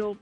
[0.00, 0.16] pero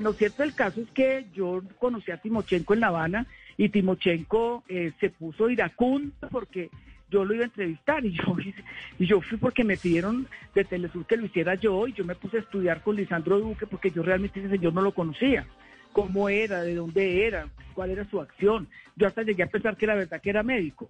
[0.00, 4.64] lo cierto del caso es que yo conocí a Timochenko en La Habana y Timochenko
[4.68, 6.68] eh, se puso iracundo porque
[7.08, 8.36] yo lo iba a entrevistar y yo,
[8.98, 12.16] y yo fui porque me pidieron de Telesur que lo hiciera yo y yo me
[12.16, 15.46] puse a estudiar con Lisandro Duque porque yo realmente ese señor no lo conocía.
[15.92, 18.68] Cómo era, de dónde era, cuál era su acción.
[18.96, 20.88] Yo hasta llegué a pensar que era verdad que era médico.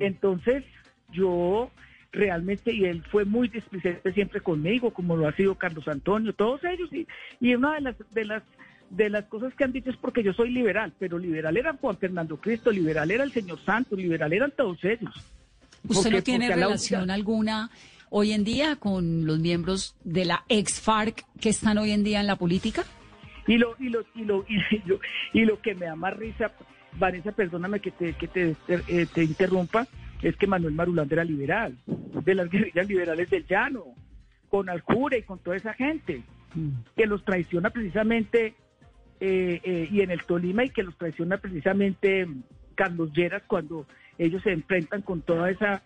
[0.00, 0.64] Entonces,
[1.12, 1.70] yo
[2.12, 6.62] realmente, y él fue muy displicente siempre conmigo, como lo ha sido Carlos Antonio, todos
[6.64, 7.06] ellos, y,
[7.40, 8.42] y una de las, de las
[8.90, 11.98] de las cosas que han dicho es porque yo soy liberal, pero liberal era Juan
[11.98, 15.14] Fernando Cristo, liberal era el señor Santos, liberal eran todos ellos.
[15.86, 17.70] ¿Usted no tiene relación alguna
[18.10, 22.20] hoy en día con los miembros de la ex FARC que están hoy en día
[22.20, 22.84] en la política?
[23.46, 25.00] Y lo, y lo, y lo, y lo,
[25.32, 26.52] y lo que me da más risa,
[26.98, 29.86] Vanessa, perdóname que te, que te, eh, te interrumpa,
[30.22, 31.76] es que Manuel Marulán era liberal,
[32.12, 33.84] de las guerrillas liberales del llano,
[34.48, 36.22] con Aljure y con toda esa gente,
[36.54, 36.70] mm.
[36.96, 38.54] que los traiciona precisamente
[39.20, 42.28] eh, eh, y en el Tolima y que los traiciona precisamente
[42.74, 45.82] Carlos Lleras cuando ellos se enfrentan con toda esa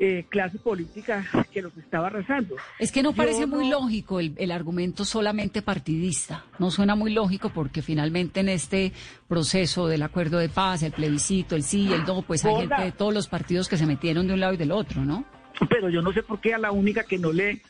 [0.00, 2.54] eh, clase política que los estaba arrasando.
[2.78, 6.44] Es que no parece muy lógico el, el, argumento solamente partidista.
[6.58, 8.92] No suena muy lógico porque finalmente en este
[9.26, 12.92] proceso del acuerdo de paz, el plebiscito, el sí, el no, pues hay gente de
[12.92, 15.24] todos los partidos que se metieron de un lado y del otro, ¿no?
[15.68, 17.60] Pero yo no sé por qué a la única que no le,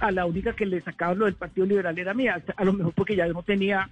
[0.00, 2.42] a la única que le sacaban lo del Partido Liberal era mía.
[2.56, 3.90] A lo mejor porque ya no tenía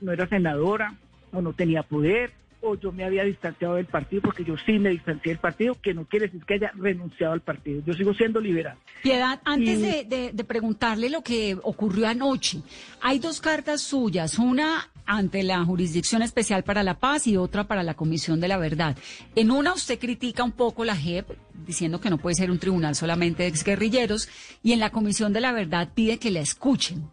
[0.00, 0.94] no era senadora
[1.32, 2.32] o no tenía poder
[2.62, 5.94] o yo me había distanciado del partido porque yo sí me distancié del partido, que
[5.94, 7.82] no quiere decir que haya renunciado al partido.
[7.86, 8.76] Yo sigo siendo liberal.
[9.02, 12.62] Piedad, antes de, preguntarle lo que ocurrió anoche,
[13.00, 17.82] hay dos cartas suyas, una ante la Jurisdicción Especial para la Paz y otra para
[17.82, 18.96] la Comisión de la Verdad.
[19.34, 21.26] En una usted critica un poco la JEP,
[21.66, 24.28] diciendo que no puede ser un tribunal solamente de exguerrilleros,
[24.62, 27.10] y en la Comisión de la Verdad pide que la escuchen.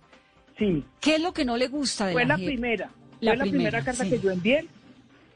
[0.58, 0.84] Sí.
[1.00, 2.92] ¿Qué es lo que no le gusta de fue la, la primera.
[3.20, 4.68] La fue la primera, carta que yo envié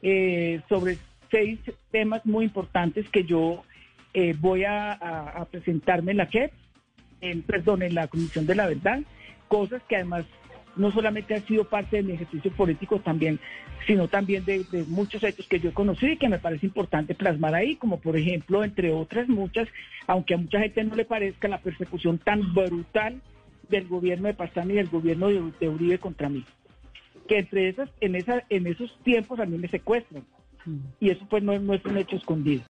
[0.02, 0.97] eh, sobre
[1.30, 1.59] seis
[1.91, 3.63] temas muy importantes que yo
[4.13, 6.51] eh, voy a, presentarme en la JEP,
[7.22, 9.01] en, perdón, en la Comisión de la Verdad,
[9.47, 10.25] cosas que además
[10.75, 13.40] no solamente han sido parte de mi ejercicio político también,
[13.85, 17.16] sino también de, de, muchos hechos que yo he conocido y que me parece importante
[17.16, 19.67] plasmar ahí, como por ejemplo, entre otras muchas,
[20.07, 23.22] aunque a mucha gente no le parezca la persecución tan brutal
[23.72, 26.45] del gobierno de Pastrana y del gobierno de, Uribe contra mí.
[27.31, 30.25] Que entre esas, en esa, en esos tiempos a mí me secuestran.
[30.66, 30.80] Mm.
[31.00, 32.59] Y eso pues no, no es un hecho escondido.